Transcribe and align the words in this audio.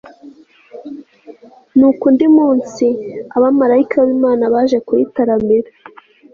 nuko 1.77 2.03
undi 2.09 2.25
munsi, 2.37 2.85
abamalayika 3.35 3.95
b'imana 4.07 4.43
baje 4.53 4.77
kuyitaramira, 4.87 5.69
s 5.71 5.73